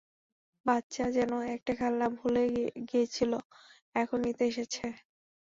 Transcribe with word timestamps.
বাচ্চা 0.65 1.05
যেন 1.17 1.31
একটা 1.55 1.71
খেলনা, 1.79 2.07
ভুলে 2.17 2.43
গিয়েছিলো, 2.89 3.39
এখন 3.95 4.17
নিতে 4.25 4.43
এসেছে। 4.51 4.85